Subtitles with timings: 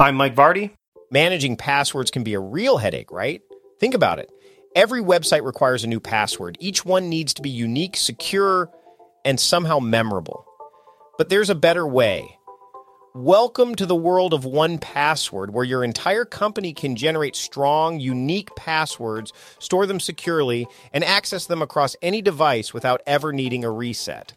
[0.00, 0.72] I'm Mike Vardy.
[1.12, 3.40] Managing passwords can be a real headache, right?
[3.78, 4.28] Think about it.
[4.74, 6.58] Every website requires a new password.
[6.58, 8.72] Each one needs to be unique, secure,
[9.24, 10.46] and somehow memorable.
[11.16, 12.40] But there's a better way.
[13.14, 19.32] Welcome to the world of 1Password, where your entire company can generate strong, unique passwords,
[19.60, 24.34] store them securely, and access them across any device without ever needing a reset.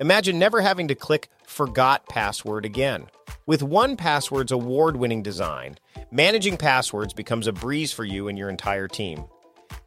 [0.00, 3.06] Imagine never having to click Forgot Password again.
[3.46, 5.76] With 1Password's award winning design,
[6.10, 9.24] managing passwords becomes a breeze for you and your entire team.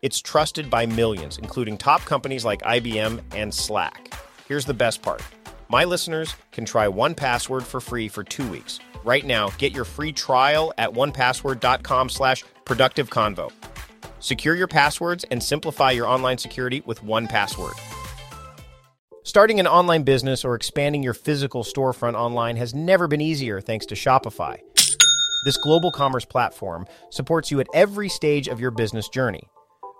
[0.01, 4.13] It's trusted by millions, including top companies like IBM and Slack.
[4.47, 5.21] Here's the best part
[5.69, 8.79] my listeners can try 1Password for free for two weeks.
[9.03, 13.51] Right now, get your free trial at onepassword.com slash productive convo.
[14.19, 17.77] Secure your passwords and simplify your online security with 1Password.
[19.27, 23.85] Starting an online business or expanding your physical storefront online has never been easier thanks
[23.85, 24.57] to Shopify.
[25.43, 29.43] This global commerce platform supports you at every stage of your business journey.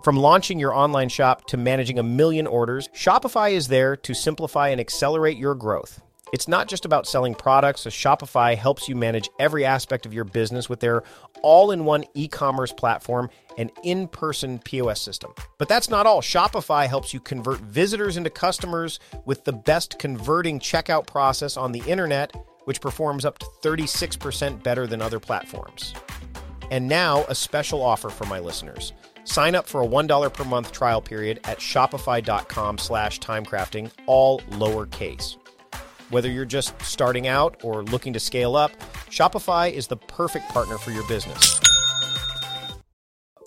[0.02, 4.70] From launching your online shop to managing a million orders, Shopify is there to simplify
[4.70, 6.00] and accelerate your growth.
[6.32, 10.24] It's not just about selling products, so Shopify helps you manage every aspect of your
[10.24, 11.02] business with their
[11.42, 15.32] all in one e commerce platform and in person POS system.
[15.56, 16.20] But that's not all.
[16.20, 21.82] Shopify helps you convert visitors into customers with the best converting checkout process on the
[21.86, 25.94] internet, which performs up to 36% better than other platforms.
[26.70, 28.92] And now, a special offer for my listeners.
[29.24, 35.37] Sign up for a $1 per month trial period at shopify.com slash timecrafting, all lowercase.
[36.10, 38.72] Whether you're just starting out or looking to scale up,
[39.10, 41.60] Shopify is the perfect partner for your business.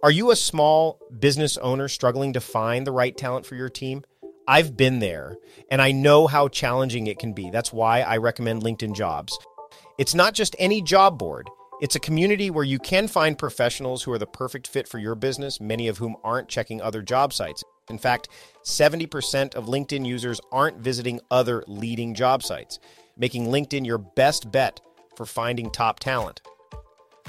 [0.04, 4.04] Are you a small business owner struggling to find the right talent for your team?
[4.48, 5.38] I've been there
[5.72, 7.50] and I know how challenging it can be.
[7.50, 9.38] That's why I recommend LinkedIn Jobs.
[9.98, 11.50] It's not just any job board.
[11.82, 15.16] It's a community where you can find professionals who are the perfect fit for your
[15.16, 17.64] business, many of whom aren't checking other job sites.
[17.90, 18.30] In fact,
[18.64, 22.80] 70% of LinkedIn users aren't visiting other leading job sites,
[23.18, 24.82] making LinkedIn your best bet
[25.16, 26.42] for finding top talent.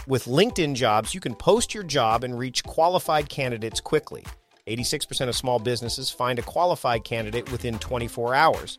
[0.06, 4.25] With LinkedIn jobs, you can post your job and reach qualified candidates quickly.
[4.66, 8.78] 86% of small businesses find a qualified candidate within 24 hours.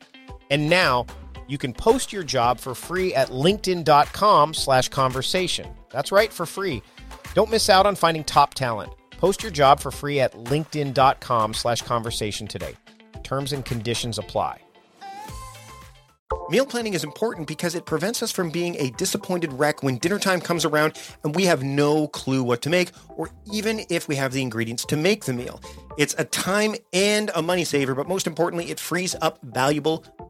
[0.49, 1.05] And now,
[1.47, 5.67] you can post your job for free at linkedin.com slash conversation.
[5.89, 6.81] That's right, for free.
[7.33, 8.93] Don't miss out on finding top talent.
[9.23, 12.75] Post your job for free at linkedin.com slash conversation today.
[13.23, 14.59] Terms and conditions apply.
[16.49, 20.19] Meal planning is important because it prevents us from being a disappointed wreck when dinner
[20.19, 24.17] time comes around and we have no clue what to make, or even if we
[24.17, 25.61] have the ingredients to make the meal.
[25.97, 30.03] It's a time and a money saver, but most importantly, it frees up valuable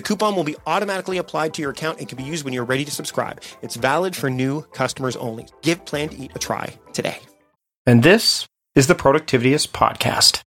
[0.00, 2.64] The coupon will be automatically applied to your account and can be used when you're
[2.64, 3.42] ready to subscribe.
[3.60, 5.46] It's valid for new customers only.
[5.60, 7.18] Give Plan to Eat a try today.
[7.84, 10.40] And this is the Productivityist Podcast.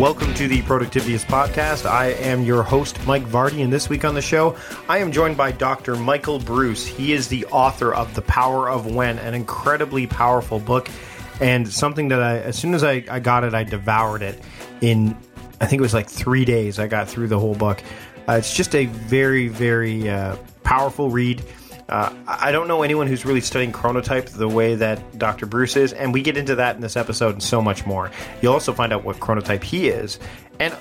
[0.00, 1.84] Welcome to the Productivityist Podcast.
[1.84, 4.56] I am your host, Mike Vardy, and this week on the show,
[4.88, 5.94] I am joined by Dr.
[5.94, 6.86] Michael Breus.
[6.86, 10.88] He is the author of The Power of When, an incredibly powerful book,
[11.38, 14.42] and something that I, as soon as I, I got it, I devoured it
[14.80, 15.14] in,
[15.60, 16.78] I think it was like three days.
[16.78, 17.82] I got through the whole book.
[18.26, 21.44] Uh, it's just a very, very uh, powerful read.
[21.90, 25.44] Uh, I don't know anyone who's really studying chronotype the way that Dr.
[25.44, 28.12] Breus is, and we get into that in this episode and so much more.
[28.40, 30.20] You'll also find out what chronotype he is
[30.60, 30.72] and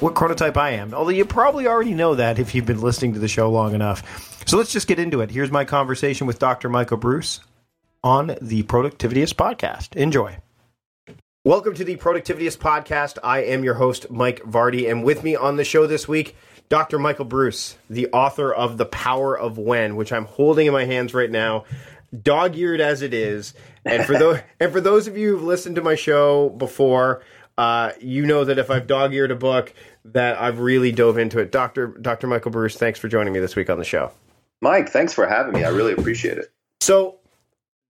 [0.00, 0.92] what chronotype I am.
[0.92, 4.42] Although you probably already know that if you've been listening to the show long enough.
[4.46, 5.30] So let's just get into it.
[5.30, 6.68] Here's my conversation with Dr.
[6.68, 7.38] Michael Breus
[8.02, 9.94] on the Productivityist podcast.
[9.94, 10.36] Enjoy.
[11.44, 13.18] Welcome to the Productivityist podcast.
[13.22, 16.34] I am your host, Mike Vardy, and with me on the show this week,
[16.68, 16.98] Dr.
[16.98, 21.14] Michael Breus, the author of The Power of When, which I'm holding in my hands
[21.14, 21.64] right now,
[22.22, 23.54] dog-eared as it is.
[23.84, 27.22] And for those and for those of you who've listened to my show before,
[27.58, 29.72] uh, you know that if I've dog-eared a book,
[30.06, 31.52] that I've really dove into it.
[31.52, 31.88] Dr.
[31.88, 32.26] Dr.
[32.26, 34.10] Michael Breus, thanks for joining me this week on the show.
[34.60, 35.64] Mike, thanks for having me.
[35.64, 36.50] I really appreciate it.
[36.80, 37.18] So,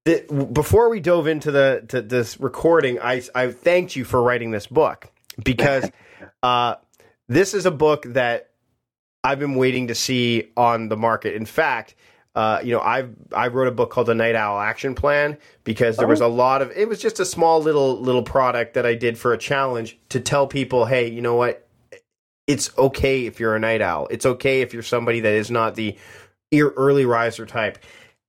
[0.05, 4.51] the, before we dove into the to this recording, I I thanked you for writing
[4.51, 5.11] this book
[5.43, 5.91] because
[6.43, 6.77] uh,
[7.29, 8.51] this is a book that
[9.25, 11.35] I've been waiting to see on the market.
[11.35, 11.95] In fact,
[12.35, 15.97] uh, you know, I I wrote a book called the Night Owl Action Plan because
[15.97, 18.95] there was a lot of it was just a small little little product that I
[18.95, 21.67] did for a challenge to tell people, hey, you know what,
[22.47, 24.09] it's okay if you're a night owl.
[24.11, 25.97] It's okay if you're somebody that is not the
[26.53, 27.79] early riser type.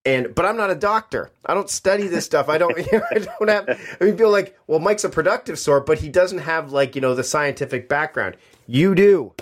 [0.05, 1.31] And but I'm not a doctor.
[1.43, 2.47] I don't study this stuff.
[2.47, 2.77] I don't.
[2.91, 3.97] You know, I don't have.
[3.99, 7.01] I mean, people like, well, Mike's a productive sort, but he doesn't have like you
[7.01, 8.37] know the scientific background.
[8.67, 9.33] You do.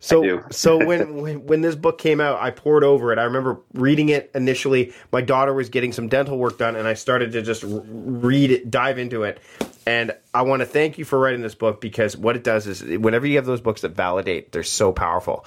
[0.00, 3.18] So so when, when this book came out, I poured over it.
[3.18, 4.92] I remember reading it initially.
[5.12, 8.70] My daughter was getting some dental work done, and I started to just read it,
[8.70, 9.40] dive into it.
[9.86, 12.82] And I want to thank you for writing this book because what it does is
[12.82, 15.46] whenever you have those books that validate, they're so powerful.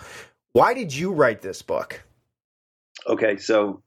[0.54, 2.01] Why did you write this book?
[3.07, 3.83] Okay, so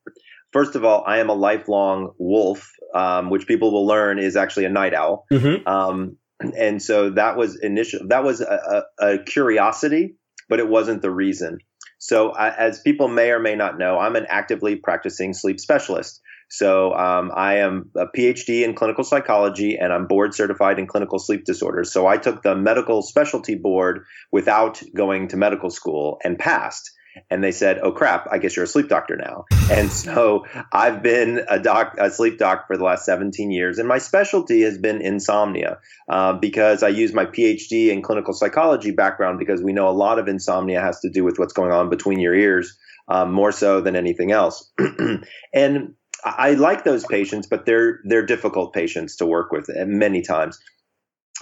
[0.53, 4.65] first of all, I am a lifelong wolf, um, which people will learn is actually
[4.65, 5.27] a night owl.
[5.31, 5.69] Mm-hmm.
[5.69, 8.09] Um, and so that was initial.
[8.09, 10.17] That was a, a, a curiosity
[10.49, 11.59] but it wasn't the reason.
[11.99, 16.21] So, as people may or may not know, I'm an actively practicing sleep specialist.
[16.51, 21.19] So, um, I am a PhD in clinical psychology and I'm board certified in clinical
[21.19, 21.93] sleep disorders.
[21.93, 26.91] So, I took the medical specialty board without going to medical school and passed
[27.31, 31.03] and they said, "Oh crap, I guess you're a sleep doctor now." And so I've
[31.03, 34.79] been a doc, a sleep doc for the last 17 years, and my specialty has
[34.79, 35.79] been insomnia
[36.09, 40.19] uh, because I use my PhD in clinical psychology background because we know a lot
[40.19, 42.77] of insomnia has to do with what's going on between your ears,
[43.09, 44.71] um, more so than anything else.
[45.55, 45.95] and
[46.25, 50.59] I like those patients, but they're they're difficult patients to work with many times.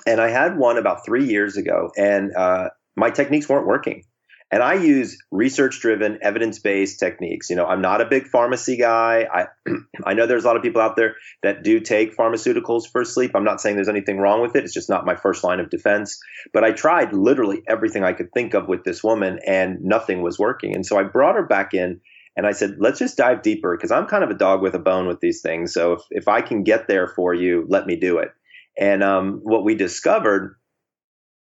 [0.06, 4.04] And I had one about three years ago, and uh, my techniques weren't working.
[4.52, 7.48] And I use research driven, evidence based techniques.
[7.48, 9.26] You know, I'm not a big pharmacy guy.
[9.32, 9.46] I,
[10.04, 13.30] I know there's a lot of people out there that do take pharmaceuticals for sleep.
[13.34, 14.64] I'm not saying there's anything wrong with it.
[14.64, 16.20] It's just not my first line of defense.
[16.52, 20.38] But I tried literally everything I could think of with this woman and nothing was
[20.38, 20.74] working.
[20.74, 22.02] And so I brought her back in
[22.36, 24.78] and I said, let's just dive deeper because I'm kind of a dog with a
[24.78, 25.72] bone with these things.
[25.72, 28.32] So if, if I can get there for you, let me do it.
[28.78, 30.56] And um, what we discovered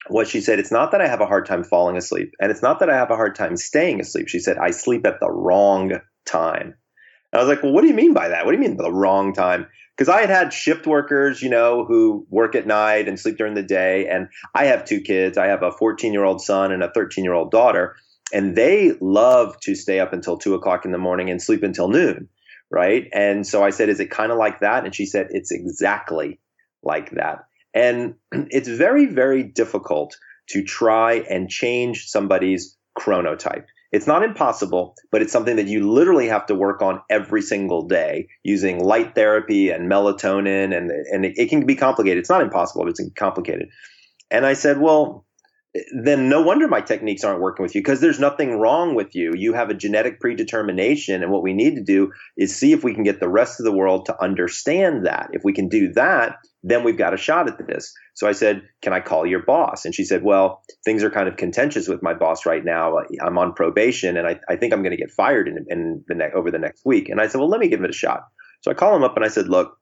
[0.07, 2.61] what she said, it's not that I have a hard time falling asleep, and it's
[2.61, 4.27] not that I have a hard time staying asleep.
[4.27, 6.75] She said, I sleep at the wrong time.
[7.31, 8.45] And I was like, well, what do you mean by that?
[8.45, 9.67] What do you mean the wrong time?
[9.95, 13.53] Because I had had shift workers, you know, who work at night and sleep during
[13.53, 14.07] the day.
[14.07, 15.37] And I have two kids.
[15.37, 17.95] I have a 14 year old son and a 13 year old daughter.
[18.33, 21.87] And they love to stay up until two o'clock in the morning and sleep until
[21.87, 22.29] noon.
[22.71, 23.07] Right.
[23.13, 24.85] And so I said, is it kind of like that?
[24.85, 26.39] And she said, it's exactly
[26.81, 27.45] like that.
[27.73, 30.17] And it's very, very difficult
[30.49, 33.65] to try and change somebody's chronotype.
[33.91, 37.87] It's not impossible, but it's something that you literally have to work on every single
[37.87, 42.19] day using light therapy and melatonin, and and it, it can be complicated.
[42.19, 43.67] It's not impossible, but it's complicated.
[44.29, 45.25] And I said, well,
[45.93, 49.33] then no wonder my techniques aren't working with you because there's nothing wrong with you.
[49.35, 51.23] You have a genetic predetermination.
[51.23, 53.65] And what we need to do is see if we can get the rest of
[53.65, 55.29] the world to understand that.
[55.31, 57.93] If we can do that, then we've got a shot at this.
[58.13, 59.85] So I said, Can I call your boss?
[59.85, 62.99] And she said, Well, things are kind of contentious with my boss right now.
[63.21, 66.15] I'm on probation and I, I think I'm going to get fired in, in the
[66.15, 67.09] ne- over the next week.
[67.09, 68.27] And I said, Well, let me give it a shot.
[68.61, 69.77] So I call him up and I said, Look,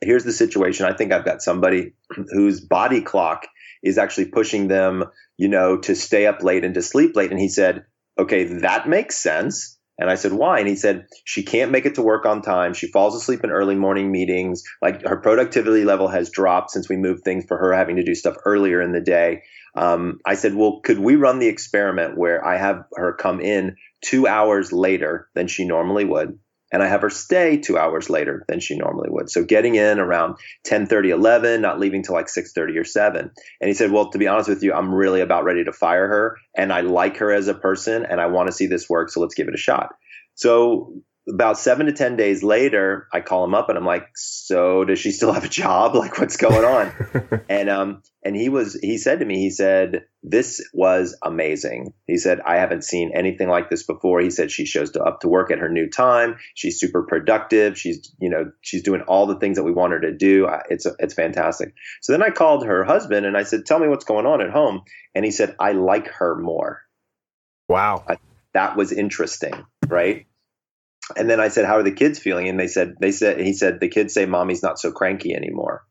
[0.00, 0.86] here's the situation.
[0.86, 1.94] I think I've got somebody
[2.32, 3.46] whose body clock
[3.82, 5.04] is actually pushing them,
[5.36, 7.30] you know, to stay up late and to sleep late.
[7.30, 7.84] And he said,
[8.18, 9.75] okay, that makes sense.
[9.98, 10.58] And I said, why?
[10.58, 12.74] And he said, she can't make it to work on time.
[12.74, 14.62] She falls asleep in early morning meetings.
[14.82, 18.14] Like her productivity level has dropped since we moved things for her having to do
[18.14, 19.42] stuff earlier in the day.
[19.74, 23.76] Um, I said, well, could we run the experiment where I have her come in
[24.02, 26.38] two hours later than she normally would?
[26.72, 29.30] And I have her stay two hours later than she normally would.
[29.30, 33.30] So getting in around 10, 30, 11, not leaving till like 6, 30 or 7.
[33.60, 36.08] And he said, well, to be honest with you, I'm really about ready to fire
[36.08, 39.10] her and I like her as a person and I want to see this work.
[39.10, 39.94] So let's give it a shot.
[40.34, 40.92] So
[41.28, 45.00] about seven to 10 days later, I call him up and I'm like, so does
[45.00, 45.94] she still have a job?
[46.06, 47.44] Like what's going on?
[47.48, 51.94] and, um, and he was, he said to me, he said, this was amazing.
[52.06, 54.20] He said, I haven't seen anything like this before.
[54.20, 56.36] He said, she shows up to work at her new time.
[56.54, 57.78] She's super productive.
[57.78, 60.48] She's, you know, she's doing all the things that we want her to do.
[60.68, 61.74] It's, it's fantastic.
[62.02, 64.50] So then I called her husband and I said, tell me what's going on at
[64.50, 64.82] home.
[65.14, 66.82] And he said, I like her more.
[67.68, 68.04] Wow.
[68.06, 68.18] I,
[68.52, 69.54] that was interesting.
[69.88, 70.26] Right
[71.16, 73.52] and then I said, "How are the kids feeling?" And they said, "They said he
[73.52, 75.84] said the kids say mommy's not so cranky anymore."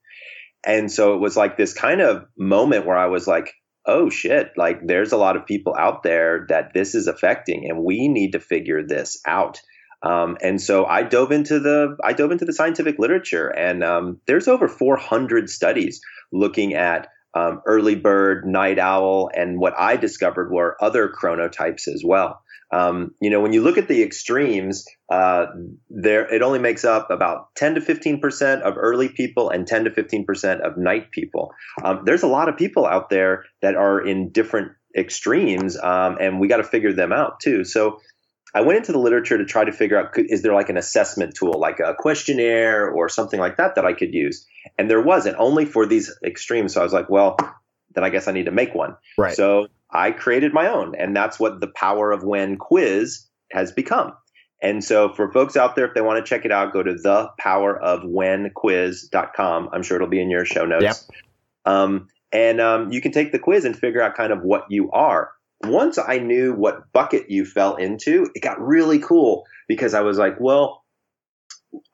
[0.65, 3.53] And so it was like this kind of moment where I was like,
[3.86, 7.84] oh shit, like there's a lot of people out there that this is affecting, and
[7.84, 9.62] we need to figure this out.
[10.03, 14.22] Um, and so I dove into the I dove into the scientific literature, and um,
[14.27, 20.51] there's over 400 studies looking at um, early bird, night owl, and what I discovered
[20.51, 22.41] were other chronotypes as well.
[22.72, 25.45] Um, you know, when you look at the extremes, uh,
[25.89, 29.86] there it only makes up about 10 to 15 percent of early people and 10
[29.86, 31.51] to 15 percent of night people.
[31.84, 36.39] Um, there's a lot of people out there that are in different extremes, um, and
[36.39, 37.63] we got to figure them out too.
[37.65, 38.00] So
[38.53, 41.36] I went into the literature to try to figure out is there like an assessment
[41.36, 45.36] tool, like a questionnaire or something like that that I could use, and there wasn't.
[45.38, 46.74] Only for these extremes.
[46.74, 47.36] So I was like, well,
[47.93, 48.95] then I guess I need to make one.
[49.17, 49.36] Right.
[49.36, 54.14] So I created my own, and that's what the power of when quiz has become.
[54.62, 56.94] And so for folks out there, if they want to check it out, go to
[56.94, 59.70] thepowerofwhenquiz.com.
[59.72, 60.84] I'm sure it'll be in your show notes.
[60.84, 60.96] Yep.
[61.66, 64.90] Um, and um, you can take the quiz and figure out kind of what you
[64.92, 65.32] are
[65.64, 70.18] once I knew what bucket you fell into, it got really cool because I was
[70.18, 70.84] like, well,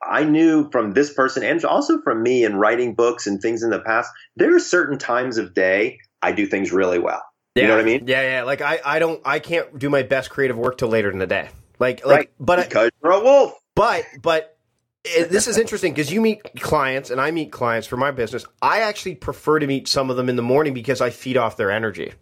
[0.06, 3.70] I knew from this person and also from me in writing books and things in
[3.70, 7.22] the past, there are certain times of day I do things really well.
[7.54, 7.62] Yeah.
[7.62, 8.04] You know what I mean?
[8.06, 8.42] Yeah, yeah.
[8.44, 11.26] Like I, I don't, I can't do my best creative work till later in the
[11.26, 11.50] day.
[11.78, 12.30] Like, like, right.
[12.40, 13.52] but because I, you're a wolf.
[13.74, 14.56] But, but
[15.04, 18.44] it, this is interesting because you meet clients and I meet clients for my business.
[18.60, 21.56] I actually prefer to meet some of them in the morning because I feed off
[21.56, 22.12] their energy.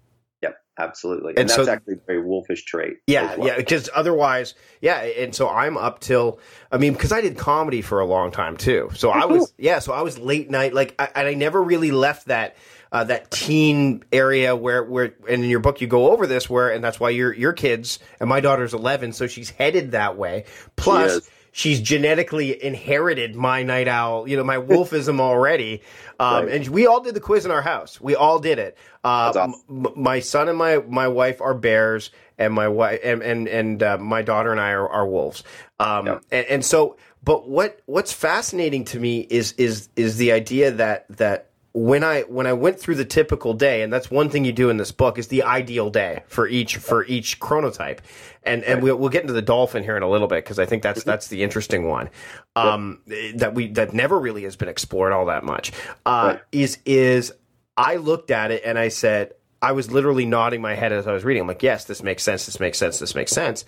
[0.42, 1.30] Yep, absolutely.
[1.30, 2.98] And, and that's so, actually a very wolfish trait.
[3.06, 3.36] Yeah.
[3.36, 3.48] Well.
[3.48, 3.56] Yeah.
[3.56, 5.00] Because otherwise, yeah.
[5.00, 6.40] And so I'm up till,
[6.72, 8.90] I mean, because I did comedy for a long time too.
[8.94, 9.80] So I was, yeah.
[9.80, 12.56] So I was late night, like, I, and I never really left that.
[12.92, 16.70] Uh, that teen area where where and in your book you go over this where
[16.70, 20.44] and that's why your your kids and my daughter's 11 so she's headed that way
[20.74, 25.82] plus she's genetically inherited my night owl, you know, my wolfism already.
[26.18, 26.54] Um, right.
[26.54, 28.00] And we all did the quiz in our house.
[28.00, 28.76] We all did it.
[29.04, 29.54] Uh, awesome.
[29.68, 33.82] m- my son and my, my wife are bears, and my wife and and, and
[33.82, 35.44] uh, my daughter and I are, are wolves.
[35.78, 36.22] Um, yep.
[36.30, 41.06] and, and so, but what what's fascinating to me is is is the idea that
[41.16, 44.52] that when I when I went through the typical day, and that's one thing you
[44.52, 48.00] do in this book is the ideal day for each for each chronotype,
[48.42, 50.66] and and we'll, we'll get into the dolphin here in a little bit because I
[50.66, 52.10] think that's that's the interesting one
[52.56, 53.00] um,
[53.36, 55.70] that we that never really has been explored all that much.
[56.04, 56.42] Uh, right.
[56.50, 57.32] Is is
[57.76, 61.12] I looked at it and I said I was literally nodding my head as I
[61.12, 61.42] was reading.
[61.42, 62.46] I'm like, yes, this makes sense.
[62.46, 62.98] This makes sense.
[62.98, 63.64] This makes sense.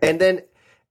[0.00, 0.40] And then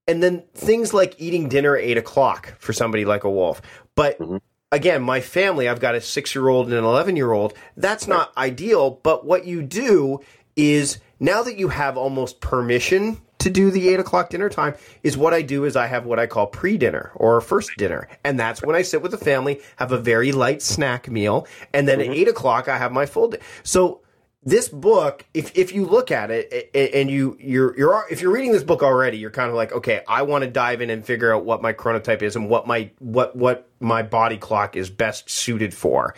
[0.08, 3.64] and then things like eating dinner at eight o'clock for somebody like a wolf,
[3.96, 4.20] but.
[4.20, 4.38] Mm-hmm
[4.72, 7.54] again, my family, I've got a six year old and an 11 year old.
[7.78, 9.00] That's not ideal.
[9.04, 10.22] But what you do
[10.56, 15.18] is now that you have almost permission to do the eight o'clock dinner time is
[15.18, 18.08] what I do is I have what I call pre dinner or first dinner.
[18.24, 21.48] And that's when I sit with the family, have a very light snack meal.
[21.74, 22.12] And then mm-hmm.
[22.12, 23.40] at eight o'clock, I have my full day.
[23.64, 24.02] So
[24.44, 28.52] this book, if if you look at it and you you're you're if you're reading
[28.52, 31.34] this book already, you're kind of like, okay, I want to dive in and figure
[31.34, 35.30] out what my chronotype is and what my what what my body clock is best
[35.30, 36.16] suited for.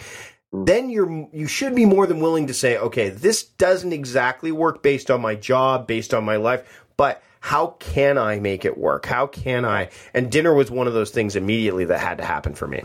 [0.53, 0.65] Hmm.
[0.65, 4.82] Then you're you should be more than willing to say, okay, this doesn't exactly work
[4.82, 9.06] based on my job, based on my life, but how can I make it work?
[9.06, 9.89] How can I?
[10.13, 12.84] And dinner was one of those things immediately that had to happen for me.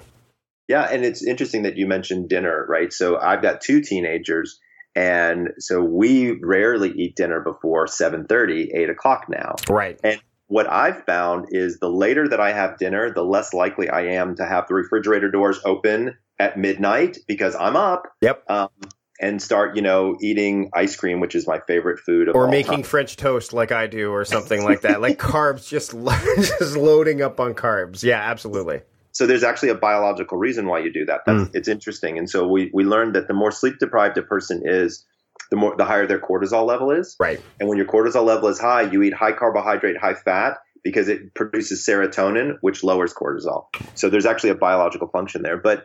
[0.67, 2.93] Yeah, and it's interesting that you mentioned dinner, right?
[2.93, 4.59] So I've got two teenagers
[4.99, 11.05] and so we rarely eat dinner before 7.30 8 o'clock now right and what i've
[11.05, 14.67] found is the later that i have dinner the less likely i am to have
[14.67, 18.69] the refrigerator doors open at midnight because i'm up yep um,
[19.21, 22.29] and start, you know, eating ice cream, which is my favorite food.
[22.29, 22.83] or making time.
[22.85, 25.01] French toast like I do, or something like that.
[25.01, 25.91] like carbs, just
[26.59, 28.03] just loading up on carbs.
[28.03, 28.83] Yeah, absolutely.
[29.19, 31.27] So there's actually a biological reason why you do that.
[31.27, 31.51] Mm.
[31.53, 32.19] It's interesting.
[32.19, 35.05] And so we, we learned that the more sleep deprived a person is,
[35.51, 37.17] the more the higher their cortisol level is.
[37.19, 37.41] Right.
[37.59, 41.35] And when your cortisol level is high, you eat high carbohydrate, high fat because it
[41.35, 43.65] produces serotonin, which lowers cortisol.
[43.97, 45.57] So there's actually a biological function there.
[45.57, 45.85] But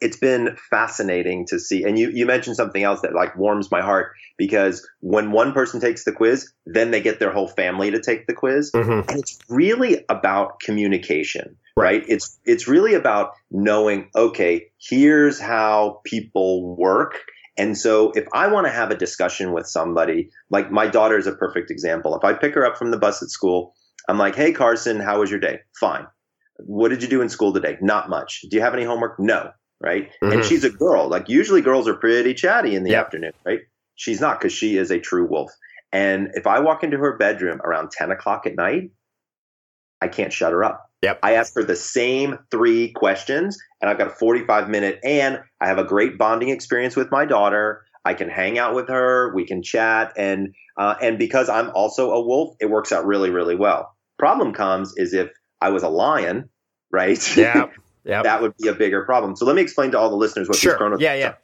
[0.00, 1.84] it's been fascinating to see.
[1.84, 5.80] And you, you mentioned something else that like warms my heart because when one person
[5.80, 8.70] takes the quiz, then they get their whole family to take the quiz.
[8.72, 9.10] Mm-hmm.
[9.10, 12.04] And it's really about communication right?
[12.08, 17.20] It's it's really about knowing, okay, here's how people work.
[17.58, 21.26] And so if I want to have a discussion with somebody, like my daughter is
[21.26, 22.16] a perfect example.
[22.16, 23.74] If I pick her up from the bus at school,
[24.08, 26.06] I'm like, "Hey Carson, how was your day?" "Fine."
[26.58, 29.50] "What did you do in school today?" "Not much." "Do you have any homework?" "No."
[29.82, 30.10] Right?
[30.22, 30.32] Mm-hmm.
[30.32, 31.08] And she's a girl.
[31.08, 33.60] Like usually girls are pretty chatty in the afternoon, right?
[33.96, 35.50] She's not because she is a true wolf.
[35.92, 38.90] And if I walk into her bedroom around 10 o'clock at night,
[40.00, 40.90] I can't shut her up.
[41.02, 41.18] Yep.
[41.22, 45.66] I ask her the same three questions, and I've got a 45 minute, and I
[45.66, 47.84] have a great bonding experience with my daughter.
[48.04, 49.32] I can hang out with her.
[49.34, 53.30] We can chat, and uh, and because I'm also a wolf, it works out really
[53.30, 53.96] really well.
[54.18, 56.48] Problem comes is if I was a lion,
[56.90, 57.36] right?
[57.36, 57.66] Yeah.
[58.04, 58.22] Yeah.
[58.22, 59.36] that would be a bigger problem.
[59.36, 60.72] So let me explain to all the listeners what sure.
[60.72, 61.28] these chronotypes yeah, yeah.
[61.28, 61.38] are.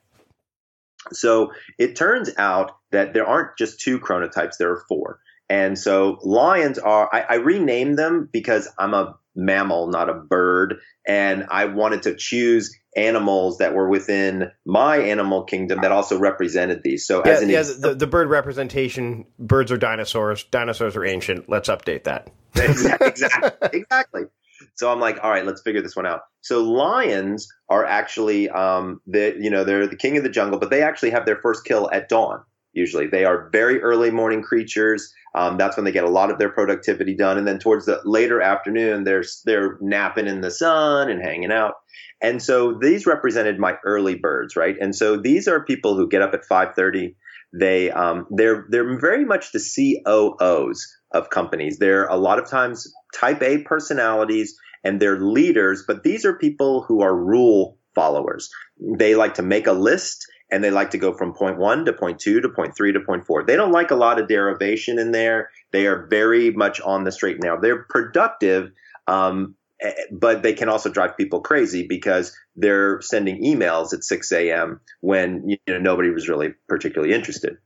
[1.12, 5.20] So it turns out that there aren't just two chronotypes, there are four.
[5.48, 10.78] And so lions are, I, I renamed them because I'm a mammal, not a bird.
[11.06, 16.82] And I wanted to choose animals that were within my animal kingdom that also represented
[16.82, 17.06] these.
[17.06, 21.04] So Yeah, as an yeah ex- the, the bird representation, birds are dinosaurs, dinosaurs are
[21.04, 21.48] ancient.
[21.48, 22.30] Let's update that.
[22.54, 24.22] exactly, exactly.
[24.78, 26.20] So I'm like, all right, let's figure this one out.
[26.40, 30.70] So lions are actually, um, the you know, they're the king of the jungle, but
[30.70, 32.42] they actually have their first kill at dawn.
[32.74, 35.12] Usually, they are very early morning creatures.
[35.34, 38.00] Um, that's when they get a lot of their productivity done, and then towards the
[38.04, 41.74] later afternoon, they're they're napping in the sun and hanging out.
[42.22, 44.76] And so these represented my early birds, right?
[44.80, 47.16] And so these are people who get up at 5:30.
[47.52, 49.58] They um, they're they're very much the
[50.06, 51.78] COOs of companies.
[51.78, 56.82] They're a lot of times type A personalities and they're leaders, but these are people
[56.82, 58.50] who are rule followers.
[58.78, 61.92] They like to make a list and they like to go from point one to
[61.92, 63.44] point two to point three to point four.
[63.44, 65.50] They don't like a lot of derivation in there.
[65.72, 67.60] They are very much on the straight narrow.
[67.60, 68.70] They're productive,
[69.06, 74.32] um, eh, but they can also drive people crazy because they're sending emails at 6
[74.32, 74.80] a.m.
[75.00, 77.58] when you know nobody was really particularly interested.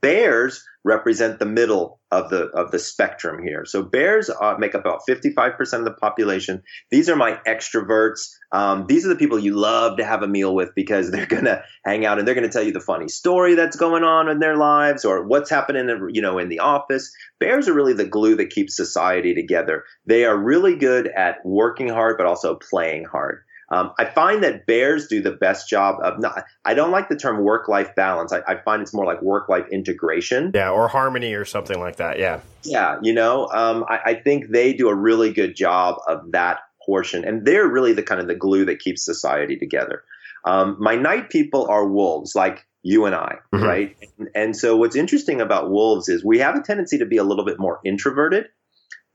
[0.00, 3.64] Bears represent the middle of the of the spectrum here.
[3.64, 6.62] So bears uh, make up about 55% of the population.
[6.90, 8.28] These are my extroverts.
[8.52, 11.62] Um, these are the people you love to have a meal with because they're gonna
[11.84, 14.56] hang out and they're gonna tell you the funny story that's going on in their
[14.56, 17.10] lives or what's happening, you know, in the office.
[17.40, 19.84] Bears are really the glue that keeps society together.
[20.06, 23.42] They are really good at working hard but also playing hard.
[23.74, 26.44] Um, I find that bears do the best job of not.
[26.64, 28.32] I don't like the term work-life balance.
[28.32, 30.52] I, I find it's more like work-life integration.
[30.54, 32.18] Yeah, or harmony or something like that.
[32.18, 32.40] Yeah.
[32.62, 36.58] Yeah, you know, um, I, I think they do a really good job of that
[36.86, 40.04] portion, and they're really the kind of the glue that keeps society together.
[40.44, 43.62] Um, my night people are wolves, like you and I, Mhm.
[43.66, 43.96] right?
[44.18, 47.24] And, and so, what's interesting about wolves is we have a tendency to be a
[47.24, 48.46] little bit more introverted,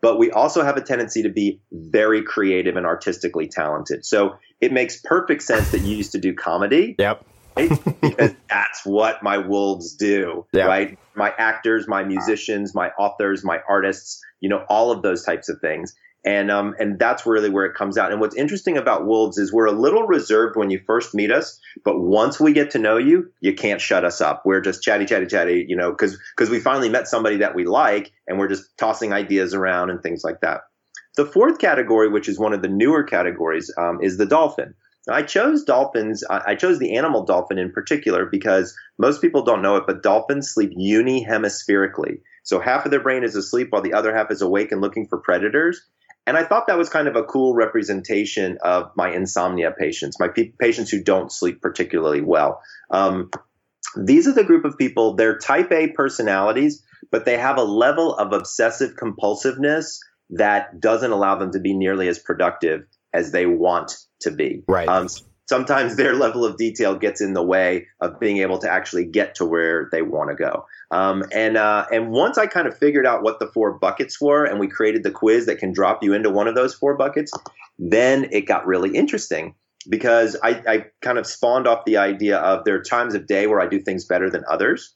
[0.01, 4.05] but we also have a tendency to be very creative and artistically talented.
[4.05, 7.25] So it makes perfect sense that you used to do comedy Yep.
[7.57, 7.69] right?
[8.01, 10.65] because that's what my wolves do, Yeah.
[10.65, 10.97] right?
[11.15, 15.59] My actors, my musicians, my authors, my artists, you know, all of those types of
[15.59, 15.93] things.
[16.25, 18.11] And um, and that's really where it comes out.
[18.11, 21.59] And what's interesting about wolves is we're a little reserved when you first meet us,
[21.85, 24.41] but once we get to know you, you can't shut us up.
[24.45, 27.65] We're just chatty, chatty, chatty, you know, because because we finally met somebody that we
[27.65, 30.61] like, and we're just tossing ideas around and things like that.
[31.15, 34.73] The fourth category, which is one of the newer categories, um, is the dolphin.
[35.09, 36.23] I chose dolphins.
[36.29, 40.51] I chose the animal dolphin in particular because most people don't know it, but dolphins
[40.51, 42.19] sleep unihemispherically.
[42.43, 45.07] So half of their brain is asleep while the other half is awake and looking
[45.07, 45.81] for predators.
[46.27, 50.27] And I thought that was kind of a cool representation of my insomnia patients, my
[50.27, 52.61] pe- patients who don't sleep particularly well.
[52.91, 53.31] Um,
[53.97, 58.13] these are the group of people, they're type A personalities, but they have a level
[58.15, 59.99] of obsessive compulsiveness
[60.31, 64.63] that doesn't allow them to be nearly as productive as they want to be.
[64.67, 64.87] Right.
[64.87, 65.07] Um,
[65.49, 69.33] sometimes their level of detail gets in the way of being able to actually get
[69.33, 70.65] to where they want to go.
[70.91, 74.45] Um, and uh, and once I kind of figured out what the four buckets were,
[74.45, 77.33] and we created the quiz that can drop you into one of those four buckets,
[77.79, 79.55] then it got really interesting
[79.89, 83.47] because I, I kind of spawned off the idea of there are times of day
[83.47, 84.95] where I do things better than others.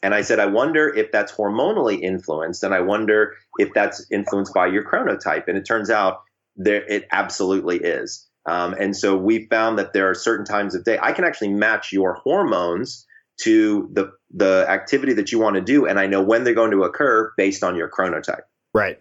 [0.00, 4.54] And I said, I wonder if that's hormonally influenced, and I wonder if that's influenced
[4.54, 5.48] by your chronotype.
[5.48, 6.20] And it turns out
[6.54, 8.27] there it absolutely is.
[8.48, 11.52] Um, and so we found that there are certain times of day I can actually
[11.52, 13.06] match your hormones
[13.42, 16.72] to the the activity that you want to do, and I know when they're going
[16.72, 18.42] to occur based on your chronotype.
[18.74, 19.00] Right.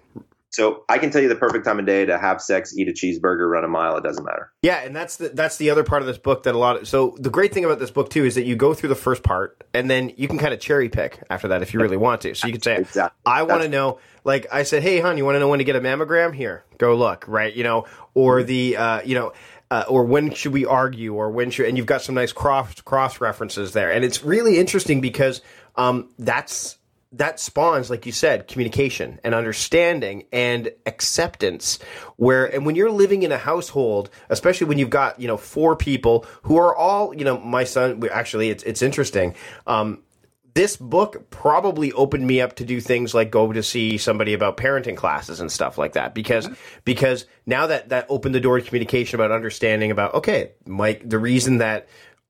[0.57, 2.91] So I can tell you the perfect time of day to have sex, eat a
[2.91, 3.95] cheeseburger, run a mile.
[3.95, 4.51] It doesn't matter.
[4.63, 6.87] Yeah, and that's the that's the other part of this book that a lot of
[6.87, 9.21] so the great thing about this book too is that you go through the first
[9.21, 12.21] part and then you can kind of cherry pick after that if you really want
[12.21, 12.33] to.
[12.33, 13.15] So you can say Exactly.
[13.23, 15.63] I want to know like I said, "Hey hon, you want to know when to
[15.63, 16.33] get a mammogram?
[16.33, 17.53] Here, go look." Right?
[17.53, 19.33] You know, or the uh, you know,
[19.69, 22.81] uh, or when should we argue or when should and you've got some nice cross
[22.81, 23.91] cross references there.
[23.91, 25.41] And it's really interesting because
[25.75, 26.79] um, that's
[27.17, 31.79] that spawns, like you said, communication and understanding and acceptance.
[32.15, 35.75] Where and when you're living in a household, especially when you've got you know four
[35.75, 38.01] people who are all you know, my son.
[38.11, 39.35] Actually, it's it's interesting.
[39.65, 40.03] Um,
[40.57, 44.57] this book probably opened me up to do things like go to see somebody about
[44.57, 46.49] parenting classes and stuff like that because
[46.83, 51.19] because now that that opened the door to communication about understanding about okay Mike the
[51.19, 51.87] reason that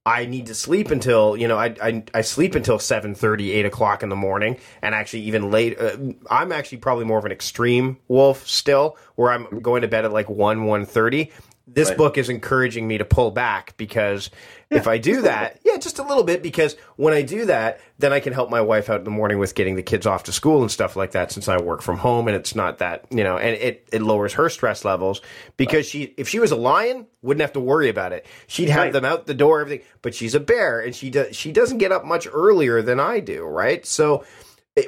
[0.07, 4.03] I need to sleep until you know I I, I sleep until 7:30, 8 o'clock
[4.03, 5.77] in the morning, and actually even late.
[5.77, 5.97] Uh,
[6.31, 10.13] I'm actually probably more of an extreme wolf still, where I'm going to bed at
[10.13, 11.31] like one one thirty.
[11.67, 11.97] this right.
[11.97, 14.29] book is encouraging me to pull back because
[14.71, 17.81] yeah, if I do that, yeah, just a little bit, because when I do that,
[17.99, 20.23] then I can help my wife out in the morning with getting the kids off
[20.23, 23.05] to school and stuff like that since I work from home and it's not that,
[23.11, 25.21] you know, and it, it lowers her stress levels
[25.57, 28.25] because she, if she was a lion, wouldn't have to worry about it.
[28.47, 28.93] She'd have right.
[28.93, 31.91] them out the door, everything, but she's a bear and she does, she doesn't get
[31.91, 33.85] up much earlier than I do, right?
[33.85, 34.23] So,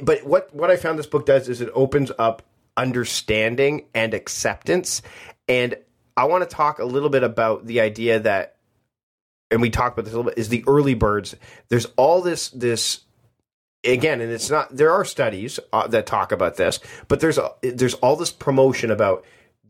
[0.01, 2.43] but what, what I found this book does is it opens up
[2.79, 5.01] understanding and acceptance
[5.49, 5.75] and
[6.19, 8.57] I want to talk a little bit about the idea that,
[9.49, 11.33] and we talked about this a little bit, is the early birds.
[11.69, 12.99] There's all this this
[13.85, 14.75] again, and it's not.
[14.75, 18.91] There are studies uh, that talk about this, but there's a, there's all this promotion
[18.91, 19.23] about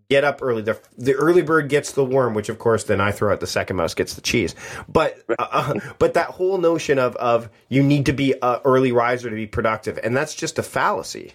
[0.09, 0.63] get up early.
[0.63, 3.47] The, the early bird gets the worm, which of course then I throw out the
[3.47, 4.55] second mouse gets the cheese.
[4.87, 8.91] But uh, uh, but that whole notion of of you need to be an early
[8.91, 11.33] riser to be productive, and that's just a fallacy.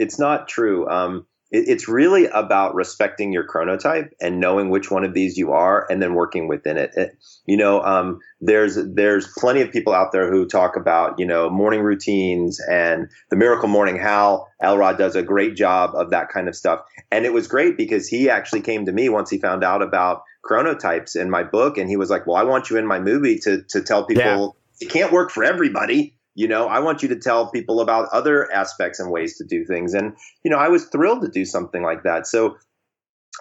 [0.00, 0.88] It's not true.
[0.88, 5.86] Um, it's really about respecting your chronotype and knowing which one of these you are
[5.90, 10.12] and then working within it, it you know um, there's there's plenty of people out
[10.12, 15.16] there who talk about you know morning routines and the miracle morning hal elrod does
[15.16, 18.60] a great job of that kind of stuff and it was great because he actually
[18.60, 22.10] came to me once he found out about chronotypes in my book and he was
[22.10, 24.86] like well i want you in my movie to to tell people yeah.
[24.86, 28.50] it can't work for everybody you know, I want you to tell people about other
[28.52, 29.94] aspects and ways to do things.
[29.94, 30.14] And,
[30.44, 32.26] you know, I was thrilled to do something like that.
[32.26, 32.56] So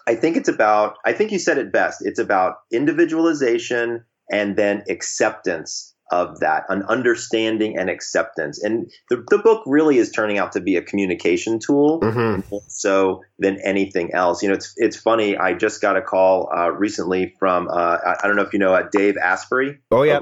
[0.07, 2.05] I think it's about, I think you said it best.
[2.05, 8.61] It's about individualization and then acceptance of that, an understanding and acceptance.
[8.63, 12.57] And the, the book really is turning out to be a communication tool, mm-hmm.
[12.67, 14.41] so than anything else.
[14.41, 15.37] You know, it's it's funny.
[15.37, 18.59] I just got a call uh, recently from uh, I, I, don't know if you
[18.59, 19.77] know uh, Dave Asprey.
[19.91, 20.19] Oh yeah.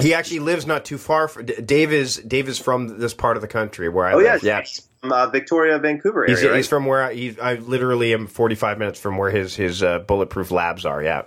[0.00, 1.28] He actually lives not too far.
[1.28, 4.42] From, Dave is Dave is from this part of the country where I oh, live.
[4.42, 4.62] Yeah,
[5.00, 6.36] from uh, Victoria, Vancouver area.
[6.36, 6.56] He's, right?
[6.56, 10.00] he's from where I, he, I literally am 45 minutes from where his his uh,
[10.00, 11.02] bulletproof labs are.
[11.02, 11.22] Yeah.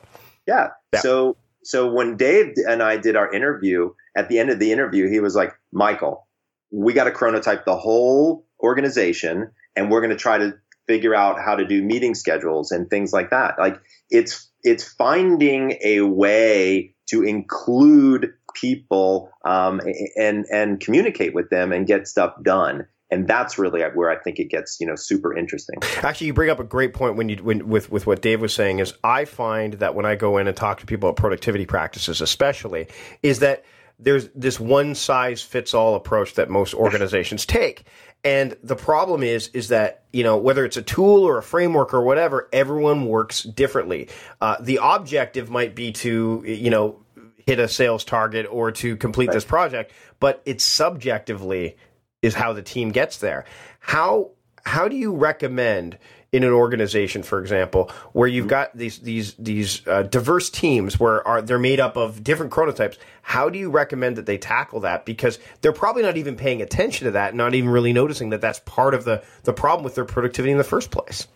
[0.48, 0.70] yeah.
[0.94, 1.00] yeah.
[1.00, 5.10] So so when Dave and I did our interview, at the end of the interview,
[5.10, 6.28] he was like, "Michael,
[6.72, 10.54] we got to chronotype the whole organization, and we're going to try to
[10.90, 13.60] figure out how to do meeting schedules and things like that.
[13.60, 13.80] Like
[14.10, 19.82] it's it's finding a way to include people um,
[20.16, 24.40] and and communicate with them and get stuff done and that's really where I think
[24.40, 25.80] it gets you know super interesting.
[26.02, 28.54] Actually, you bring up a great point when you when, with with what Dave was
[28.54, 31.66] saying is I find that when I go in and talk to people about productivity
[31.66, 32.88] practices, especially,
[33.24, 33.66] is that
[34.00, 37.86] there's this one size fits all approach that most organizations take.
[38.24, 41.94] And the problem is, is that, you know, whether it's a tool or a framework
[41.94, 44.10] or whatever, everyone works differently.
[44.42, 47.00] Uh, the objective might be to, you know,
[47.46, 49.34] hit a sales target or to complete right.
[49.34, 51.78] this project, but it's subjectively
[52.22, 53.46] is how the team gets there.
[53.80, 54.32] How
[54.66, 55.98] how do you recommend
[56.32, 58.50] in an organization, for example, where you've mm-hmm.
[58.50, 62.98] got these these these uh, diverse teams where are they're made up of different chronotypes?
[63.22, 65.06] How do you recommend that they tackle that?
[65.06, 68.60] Because they're probably not even paying attention to that, not even really noticing that that's
[68.66, 71.28] part of the the problem with their productivity in the first place.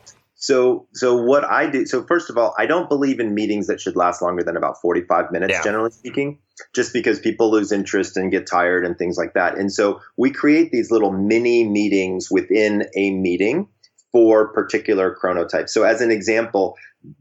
[0.43, 3.79] So, so what I do, so first of all, I don't believe in meetings that
[3.79, 5.63] should last longer than about 45 minutes, yeah.
[5.63, 6.37] generally speaking,
[6.75, 9.57] just because people lose interest and get tired and things like that.
[9.57, 13.69] And so we create these little mini meetings within a meeting
[14.11, 15.69] for particular chronotypes.
[15.69, 16.75] So as an example,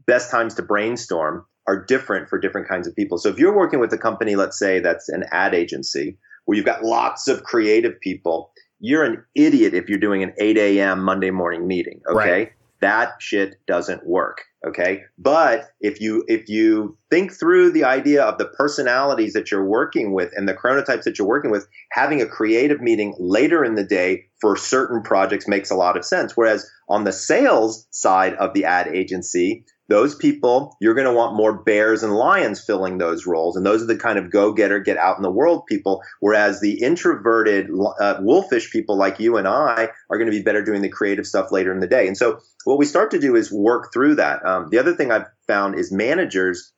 [0.05, 3.17] best times to brainstorm are different for different kinds of people.
[3.17, 6.65] So if you're working with a company, let's say that's an ad agency where you've
[6.65, 11.01] got lots of creative people, you're an idiot if you're doing an 8 a.m.
[11.01, 12.01] Monday morning meeting.
[12.05, 12.17] Okay.
[12.17, 12.51] Right
[12.83, 15.03] that shit doesn't work okay?
[15.17, 20.13] But if you if you think through the idea of the personalities that you're working
[20.13, 23.83] with and the chronotypes that you're working with having a creative meeting later in the
[23.83, 26.35] day for certain projects makes a lot of sense.
[26.35, 31.35] Whereas on the sales side of the ad agency those people, you're going to want
[31.35, 33.57] more bears and lions filling those roles.
[33.57, 36.01] And those are the kind of go getter, get out in the world people.
[36.21, 37.69] Whereas the introverted,
[37.99, 41.27] uh, wolfish people like you and I are going to be better doing the creative
[41.27, 42.07] stuff later in the day.
[42.07, 44.45] And so what we start to do is work through that.
[44.45, 46.71] Um, the other thing I've found is managers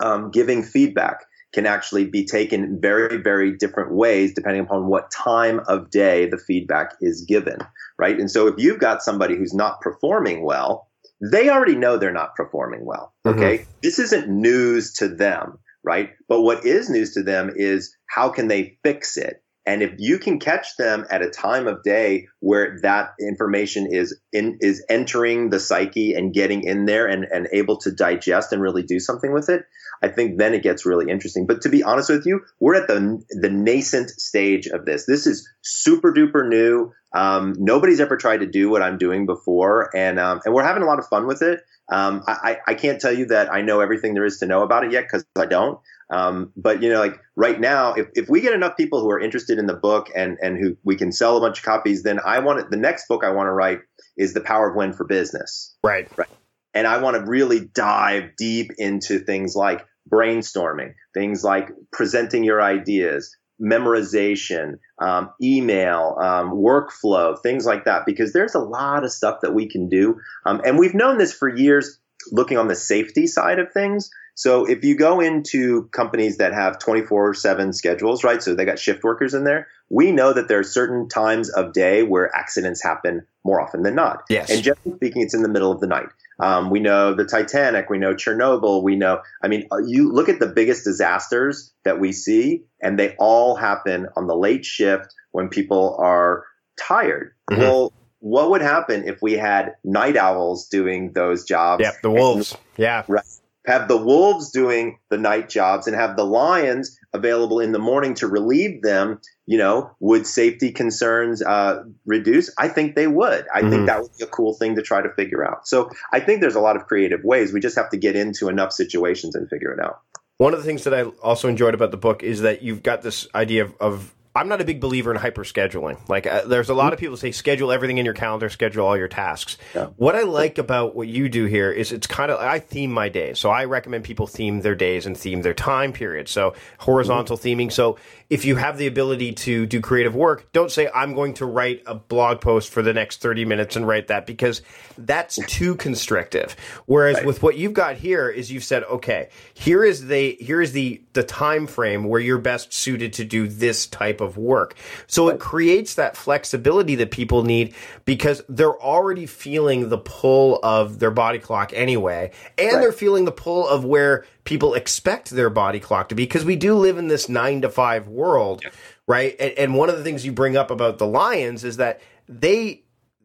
[0.00, 5.60] um, giving feedback can actually be taken very, very different ways depending upon what time
[5.68, 7.58] of day the feedback is given,
[7.98, 8.18] right?
[8.18, 10.88] And so if you've got somebody who's not performing well,
[11.20, 13.14] they already know they're not performing well.
[13.26, 13.38] Mm-hmm.
[13.38, 13.58] Okay.
[13.58, 13.70] Mm-hmm.
[13.82, 16.10] This isn't news to them, right?
[16.28, 19.42] But what is news to them is how can they fix it?
[19.66, 24.18] And if you can catch them at a time of day where that information is
[24.32, 28.62] in, is entering the psyche and getting in there and, and able to digest and
[28.62, 29.64] really do something with it,
[30.02, 31.46] I think then it gets really interesting.
[31.46, 35.06] But to be honest with you, we're at the the nascent stage of this.
[35.06, 36.92] This is super duper new.
[37.14, 40.82] Um, nobody's ever tried to do what I'm doing before, and um, and we're having
[40.82, 41.60] a lot of fun with it.
[41.90, 44.84] Um, I, I can't tell you that I know everything there is to know about
[44.84, 45.78] it yet because I don't.
[46.08, 49.20] Um, but you know, like right now, if, if we get enough people who are
[49.20, 52.20] interested in the book and and who we can sell a bunch of copies, then
[52.24, 53.80] I want it, the next book I want to write
[54.16, 55.76] is the Power of When for Business.
[55.82, 56.08] Right.
[56.16, 56.28] Right.
[56.74, 62.62] And I want to really dive deep into things like brainstorming, things like presenting your
[62.62, 69.40] ideas, memorization, um, email, um, workflow, things like that, because there's a lot of stuff
[69.42, 70.20] that we can do.
[70.44, 71.98] Um, and we've known this for years
[72.30, 74.10] looking on the safety side of things.
[74.36, 78.42] So if you go into companies that have 24 7 schedules, right?
[78.42, 79.66] So they got shift workers in there.
[79.88, 83.94] We know that there are certain times of day where accidents happen more often than
[83.94, 84.24] not.
[84.28, 84.50] Yes.
[84.50, 86.08] And generally speaking, it's in the middle of the night.
[86.38, 90.28] Um, we know the Titanic, we know Chernobyl, we know, I mean, uh, you look
[90.28, 95.14] at the biggest disasters that we see, and they all happen on the late shift
[95.32, 96.44] when people are
[96.78, 97.32] tired.
[97.50, 97.58] Mhm.
[97.58, 101.82] Well, what would happen if we had night owls doing those jobs?
[101.82, 102.54] Yeah, the wolves.
[102.76, 103.04] Yeah.
[103.08, 103.24] Right.
[103.66, 108.14] Have the wolves doing the night jobs and have the lions available in the morning
[108.14, 109.20] to relieve them.
[109.46, 112.52] You know, would safety concerns uh, reduce?
[112.58, 113.44] I think they would.
[113.54, 113.70] I Mhm.
[113.70, 115.66] think that would be a cool thing to try to figure out.
[115.68, 117.52] So I think there's a lot of creative ways.
[117.52, 120.00] We just have to get into enough situations and figure it out.
[120.38, 123.02] One of the things that I also enjoyed about the book is that you've got
[123.02, 125.98] this idea of, of I'm not a big believer in hyper scheduling.
[126.08, 128.96] Like, uh, there's a lot of people say schedule everything in your calendar, schedule all
[128.96, 129.56] your tasks.
[129.74, 129.86] Yeah.
[129.96, 133.08] What I like about what you do here is it's kind of I theme my
[133.08, 133.38] days.
[133.38, 136.28] So I recommend people theme their days and theme their time period.
[136.28, 137.72] So horizontal theming.
[137.72, 137.96] So
[138.28, 141.82] if you have the ability to do creative work, don't say I'm going to write
[141.86, 144.62] a blog post for the next 30 minutes and write that because
[144.98, 146.56] that's too constrictive.
[146.86, 150.72] Whereas with what you've got here is you've said, okay, here is the here is
[150.72, 154.74] the the time frame where you're best suited to do this type of work.
[155.06, 160.98] So it creates that flexibility that people need because they're already feeling the pull of
[160.98, 162.80] their body clock anyway, and Right.
[162.80, 166.56] they're feeling the pull of where people expect their body clock to be because we
[166.56, 168.62] do live in this nine to five world,
[169.06, 169.36] right?
[169.38, 172.82] And, and one of the things you bring up about the Lions is that they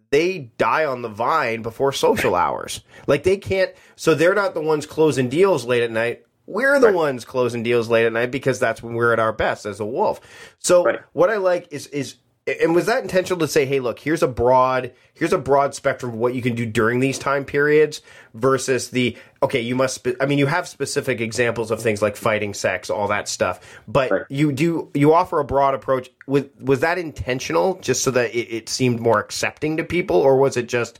[0.09, 2.81] they die on the vine before social hours.
[3.07, 6.23] Like they can't, so they're not the ones closing deals late at night.
[6.45, 6.95] We're the Right.
[6.95, 9.85] ones closing deals late at night because that's when we're at our best as a
[9.85, 10.19] wolf.
[10.59, 10.99] So Right.
[11.13, 12.15] what I like is is
[12.61, 16.13] and was that intentional to say, hey, look, here's a broad here's a broad spectrum
[16.13, 18.01] of what you can do during these time periods
[18.33, 19.95] versus the okay, you must.
[19.95, 23.59] Spe- I mean, you have specific examples of things like fighting, sex, all that stuff,
[23.87, 24.21] but Right.
[24.29, 26.09] you do you offer a broad approach.
[26.27, 30.37] Was was that intentional, just so that it, it seemed more accepting to people, or
[30.37, 30.99] was it just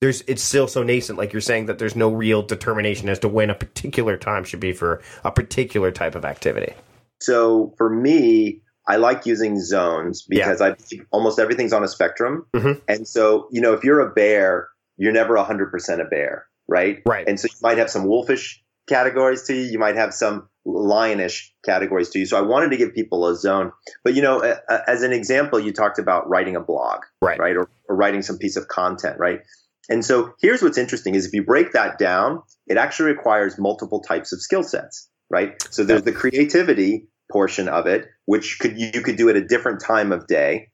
[0.00, 3.28] there's it's still so nascent, like you're saying that there's no real determination as to
[3.28, 6.74] when a particular time should be for a particular type of activity?
[7.20, 12.46] So for me, I like using zones because I think almost everything's on a spectrum.
[12.54, 12.80] Mhm.
[12.88, 17.00] And so, you know, if you're a bear, you're never 100% a bear, right?
[17.06, 17.26] Right.
[17.28, 19.62] And so you might have some wolfish categories to you.
[19.62, 22.26] You might have some lionish categories to you.
[22.26, 23.72] So I wanted to give people a zone.
[24.04, 27.38] But, you know, a- a- as an example, you talked about writing a blog, Right.
[27.38, 27.56] right?
[27.56, 29.40] Or, or writing some piece of content, right?
[29.88, 34.00] And so here's what's interesting is if you break that down, it actually requires multiple
[34.00, 35.60] types of skill sets, right?
[35.70, 39.80] So there's the creativity portion of it, which could you could do at a different
[39.80, 40.68] time of day.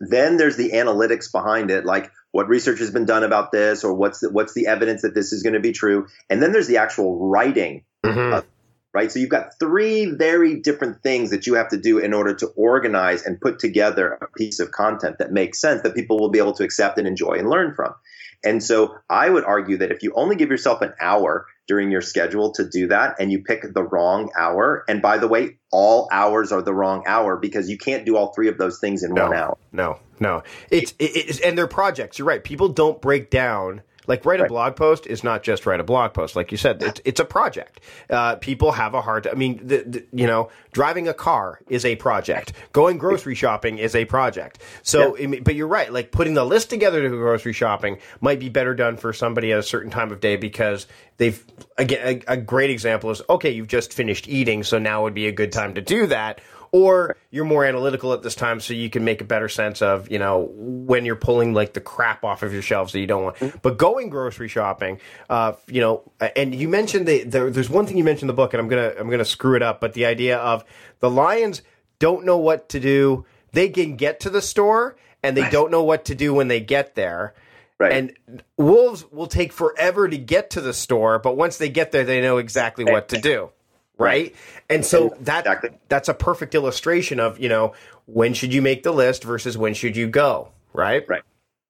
[0.00, 3.94] Then there's the analytics behind it, like what research has been done about this, or
[3.94, 6.06] what's the, what's the evidence that this is going to be true.
[6.28, 8.44] And then there's the actual writing Mhm.
[8.92, 9.12] right?
[9.12, 12.46] So you've got three very different things that you have to do in order to
[12.56, 16.38] organize and put together a piece of content that makes sense that people will be
[16.38, 17.94] able to accept and enjoy and learn from.
[18.42, 22.00] And so I would argue that if you only give yourself an hour during your
[22.00, 26.08] schedule to do that and you pick the wrong hour, and by the way, all
[26.12, 29.12] hours are the wrong hour because you can't do all three of those things in
[29.14, 29.24] No.
[29.24, 29.58] one hour.
[29.72, 30.42] No, no.
[30.70, 32.18] It's it, it's and they're projects.
[32.18, 32.42] You're right.
[32.42, 33.82] People don't break down.
[34.06, 36.36] Like write a blog post is not just write a blog post.
[36.36, 37.80] Like you said, it's, it's a project.
[38.08, 39.24] Uh, people have a hard.
[39.24, 39.32] Time.
[39.34, 42.52] I mean, the, the, you know, driving a car is a project.
[42.72, 44.60] Going grocery shopping is a project.
[44.82, 45.92] So, mean, but you're right.
[45.92, 49.52] Like putting the list together to go grocery shopping might be better done for somebody
[49.52, 51.42] at a certain time of day because they've
[51.78, 53.50] again a, a great example is okay.
[53.50, 56.40] You've just finished eating, so now would be a good time to do that
[56.76, 60.10] or you're more analytical at this time so you can make a better sense of
[60.10, 63.24] you know when you're pulling like the crap off of your shelves that you don't
[63.24, 66.02] want but going grocery shopping uh, you know
[66.34, 68.68] and you mentioned the, the there's one thing you mentioned in the book and i'm
[68.68, 70.64] gonna i'm gonna screw it up but the idea of
[71.00, 71.62] the lions
[71.98, 75.52] don't know what to do they can get to the store and they right.
[75.52, 77.34] don't know what to do when they get there.
[77.78, 77.92] Right.
[77.92, 82.04] And wolves will take forever to get to the store, but once they get there,
[82.04, 83.50] they know exactly what to do.
[83.98, 84.34] Right.
[84.68, 85.70] And so that exactly.
[85.88, 87.74] that's a perfect illustration of, you know,
[88.06, 90.48] when should you make the list versus when should you go.
[90.72, 91.04] Right.
[91.08, 91.22] Right.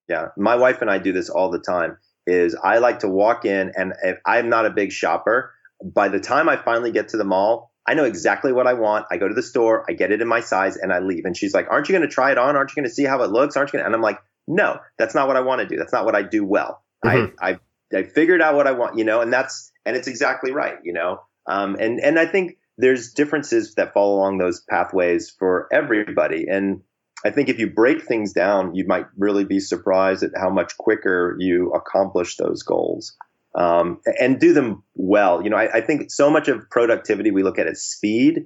[0.09, 0.29] Yeah.
[0.37, 3.73] My wife and I do this all the time is I like to walk in
[3.77, 7.25] and if I'm not a big shopper, by the time I finally get to the
[7.25, 9.07] mall, I know exactly what I want.
[9.11, 11.25] I go to the store, I get it in my size, and I leave.
[11.25, 12.57] And she's like, "Aren't you going to try it on?
[12.57, 13.57] Aren't you going to see how it looks?
[13.57, 13.87] Aren't you?" Gonna?
[13.87, 15.77] And I'm like, "No, that's not what I want to do.
[15.77, 16.83] That's not what I do well.
[17.05, 17.35] Mm-hmm.
[17.39, 17.59] I, I
[17.97, 20.93] I figured out what I want, you know, and that's and it's exactly right, you
[20.93, 21.21] know.
[21.49, 26.47] Um, and and I think there's differences that fall along those pathways for everybody.
[26.49, 26.83] And
[27.25, 30.77] I think if you break things down, you might really be surprised at how much
[30.77, 33.17] quicker you accomplish those goals
[33.57, 35.43] um, and do them well.
[35.43, 38.45] You know, I, I, think so much of productivity we look at as speed,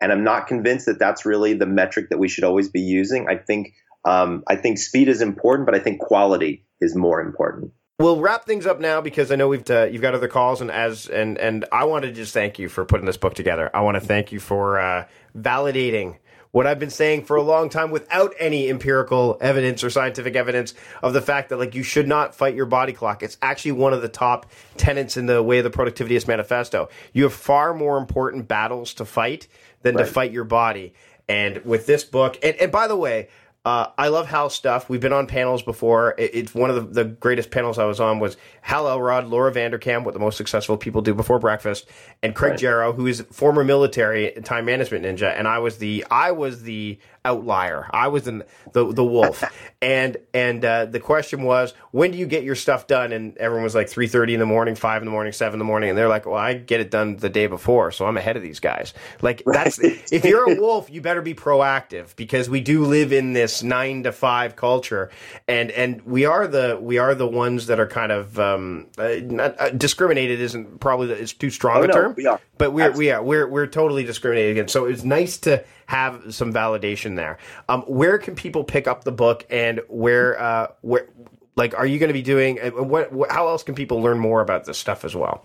[0.00, 3.26] and I'm not convinced that that's really the metric that we should always be using.
[3.28, 3.72] I think
[4.04, 7.72] um, I think speed is important, but I think quality is more important.
[8.00, 10.70] We'll wrap things up now because I know we've uh, you've got other calls and
[10.70, 13.70] as and and I want to just thank you for putting this book together.
[13.74, 16.16] I want to thank you for uh, validating
[16.50, 20.72] what I've been saying for a long time without any empirical evidence or scientific evidence
[21.02, 23.22] of the fact that like you should not fight your body clock.
[23.22, 26.88] It's actually one of the top tenets in the way of the productivityist manifesto.
[27.12, 29.46] You have far more important battles to fight
[29.82, 30.06] than right.
[30.06, 30.94] to fight your body.
[31.28, 33.28] And with this book, and, and by the way,
[33.70, 34.88] uh, I love Hal's stuff.
[34.88, 36.16] We've been on panels before.
[36.18, 39.52] It, it's one of the, the, greatest panels I was on was Hal Elrod, Laura
[39.52, 41.88] Vanderkam, what the most successful people do before breakfast,
[42.20, 42.58] and Craig right.
[42.58, 45.32] Jarrow, who is former military time management ninja.
[45.38, 47.88] And I was the I was the outlier.
[47.90, 49.44] I was in the the wolf,
[49.82, 53.12] and and uh, the question was, when do you get your stuff done?
[53.12, 55.58] And everyone was like three thirty in the morning, five in the morning, seven in
[55.58, 58.16] the morning, and they're like, well, I get it done the day before, so I'm
[58.16, 58.94] ahead of these guys.
[59.22, 63.32] Like that's if you're a wolf, you better be proactive because we do live in
[63.32, 65.10] this nine to five culture,
[65.48, 69.16] and and we are the we are the ones that are kind of um, uh,
[69.22, 70.40] not, uh, discriminated.
[70.40, 72.40] Isn't probably the, it's too strong oh, a no, term, we are.
[72.58, 73.06] but we're Absolutely.
[73.06, 74.72] we are we're we're totally discriminated against.
[74.72, 77.38] So it's nice to have some validation there.
[77.68, 81.08] Um, where can people pick up the book, and where uh, where
[81.56, 82.58] like are you going to be doing?
[82.60, 85.44] Uh, what, what, how else can people learn more about this stuff as well?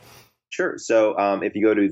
[0.49, 0.77] Sure.
[0.77, 1.89] So um, if you go to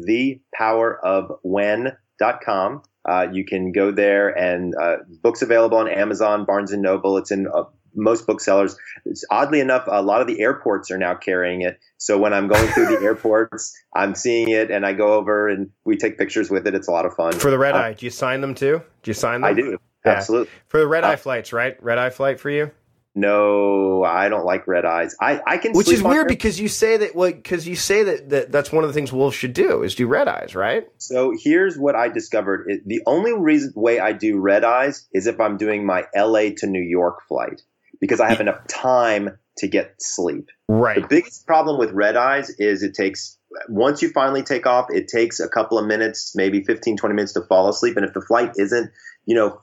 [0.61, 7.17] thepowerofwhen.com, uh, you can go there and uh, books available on Amazon, Barnes and Noble.
[7.17, 7.63] It's in uh,
[7.95, 8.77] most booksellers.
[9.05, 11.79] It's, oddly enough, a lot of the airports are now carrying it.
[11.97, 15.69] So when I'm going through the airports, I'm seeing it and I go over and
[15.85, 16.75] we take pictures with it.
[16.75, 17.33] It's a lot of fun.
[17.33, 18.81] For the red uh, eye, do you sign them too?
[19.03, 19.49] Do you sign them?
[19.49, 19.77] I do.
[20.05, 20.11] Yeah.
[20.11, 20.49] Absolutely.
[20.67, 21.81] For the red eye uh, flights, right?
[21.81, 22.71] Red eye flight for you?
[23.15, 25.15] No, I don't like red eyes.
[25.21, 28.29] I, I can, which is weird because you say that, well, because you say that,
[28.29, 30.87] that that's one of the things wolves should do is do red eyes, right?
[30.97, 35.39] So here's what I discovered: the only reason way I do red eyes is if
[35.39, 36.53] I'm doing my L.A.
[36.55, 37.61] to New York flight
[38.01, 40.49] because I have enough time to get sleep.
[40.67, 41.01] Right.
[41.01, 43.37] The biggest problem with red eyes is it takes
[43.69, 47.33] once you finally take off, it takes a couple of minutes, maybe 15, 20 minutes
[47.33, 47.95] to fall asleep.
[47.97, 48.91] And if the flight isn't,
[49.25, 49.61] you know,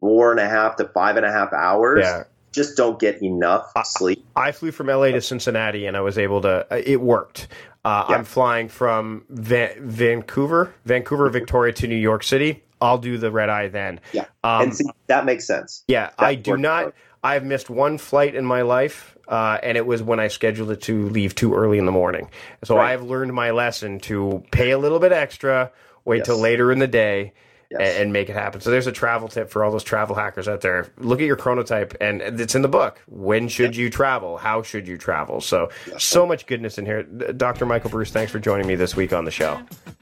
[0.00, 2.24] four and a half to five and a half hours, yeah.
[2.52, 4.24] Just don't get enough sleep.
[4.36, 7.48] I, I flew from LA to Cincinnati and I was able to, uh, it worked.
[7.84, 8.16] Uh, yeah.
[8.16, 12.62] I'm flying from Va- Vancouver, Vancouver, Victoria to New York City.
[12.80, 14.00] I'll do the red eye then.
[14.12, 14.26] Yeah.
[14.44, 15.84] Um, and see, that makes sense.
[15.88, 16.10] Yeah.
[16.18, 16.94] That I do not.
[17.22, 20.80] I've missed one flight in my life, uh, and it was when I scheduled it
[20.82, 22.30] to leave too early in the morning.
[22.64, 22.92] So right.
[22.92, 25.72] I've learned my lesson to pay a little bit extra,
[26.04, 26.26] wait yes.
[26.26, 27.32] till later in the day,
[27.70, 27.80] yes.
[27.80, 28.60] and, and, make it happen.
[28.60, 30.92] So there's a travel tip for all those travel hackers out there.
[30.98, 33.02] Look at your chronotype, and it's in the book.
[33.06, 34.38] When should you travel?
[34.38, 35.40] How should you travel?
[35.40, 36.04] So yes.
[36.04, 37.02] so much goodness in here.
[37.02, 37.66] Dr.
[37.66, 39.60] Michael Breus, thanks for joining me this week on the show.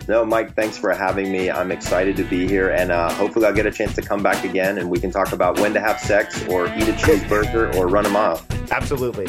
[0.09, 1.51] No, Mike, thanks for having me.
[1.51, 4.45] I'm excited to be here, and uh, hopefully I'll get a chance to come back
[4.45, 7.89] again, and we can talk about when to have sex, or eat a cheeseburger, or
[7.89, 8.41] run a mile.
[8.71, 9.27] Absolutely.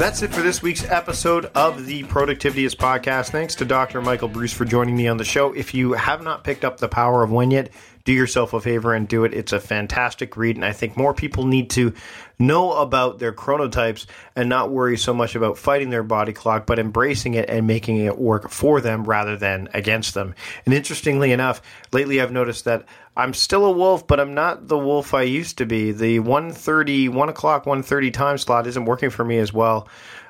[0.00, 3.28] That's it for this week's episode of the Productivityist podcast.
[3.28, 4.00] Thanks to Dr.
[4.00, 5.52] Michael Breus for joining me on the show.
[5.52, 7.68] If you have not picked up The Power of When yet,
[8.04, 9.34] do yourself a favor and do it.
[9.34, 11.92] It's a fantastic read, and I think more people need to
[12.38, 16.78] know about their chronotypes and not worry so much about fighting their body clock, but
[16.78, 20.34] embracing it and making it work for them rather than against them.
[20.64, 21.60] And interestingly enough,
[21.92, 22.86] lately I've noticed that
[23.20, 25.92] I'm still a wolf, but I'm not the wolf I used to be.
[25.92, 29.88] The 1.30, 1 o'clock, 1.30 time slot isn't working for me as well,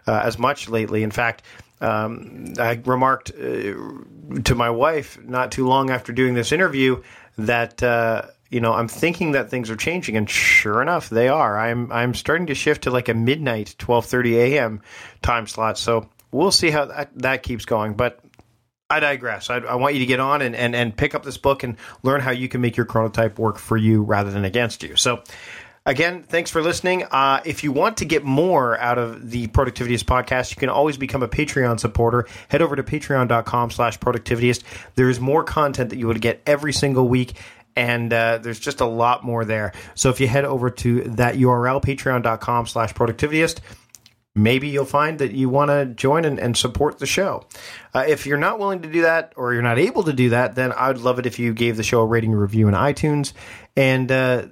[0.09, 1.05] uh, as much lately.
[1.05, 1.45] In fact,
[1.80, 7.03] um, I remarked uh, to my wife not too long after doing this interview
[7.38, 11.59] that uh, you know I'm thinking that things are changing, and sure enough, they are.
[11.59, 14.82] I'm I'm starting to shift to like a midnight, 12:30 a.m.
[15.22, 15.78] time slot.
[15.78, 17.95] So we'll see how that, that keeps going.
[17.95, 18.20] But
[18.91, 19.51] I digress.
[19.51, 21.76] I, I, want you to get on and, and, and pick up this book and
[22.03, 24.97] learn how you can make your chronotype work for you rather than against you.
[24.97, 25.22] So,
[25.86, 27.05] again, thanks for listening.
[27.05, 30.97] Uh, if you want to get more out of the Productivityist podcast, you can always
[30.97, 32.26] become a Patreon supporter.
[32.49, 34.64] Head over to patreon.com slash productivityist.
[34.97, 37.34] There's more content that you would get every single week
[37.76, 39.72] and uh, there's just a lot more there.
[39.95, 43.61] So if you head over to that URL, patreon.com slash productivityist,
[44.43, 47.47] maybe you'll find that you want to join and, and, support the show.
[47.95, 50.55] Uh, if you're not willing to do that or you're not able to do that,
[50.55, 53.32] then I'd love it if you gave the show a rating review in iTunes.
[53.76, 54.47] And uh,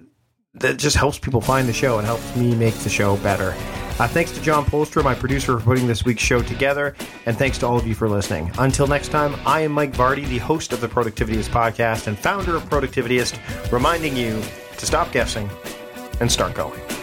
[0.55, 3.55] that just helps people find the show and helps me make the show better.
[3.99, 6.95] Uh, thanks to John Polstra, my producer, for putting this week's show together.
[7.27, 8.51] And thanks to all of you for listening.
[8.59, 12.55] Until next time, I am Mike Vardy, the host of the Productivityist podcast and founder
[12.55, 14.41] of Productivityist, reminding you
[14.77, 15.51] to stop guessing
[16.21, 16.98] and start going.